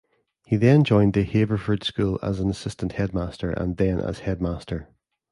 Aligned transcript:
He 0.47 0.55
then 0.55 0.83
joined 0.83 1.13
The 1.13 1.21
Haverford 1.23 1.83
School 1.83 2.17
as 2.23 2.39
assistant 2.39 2.93
headmaster 2.93 3.51
and 3.51 3.77
then 3.77 3.99
as 3.99 4.21
headmaster. 4.21 4.89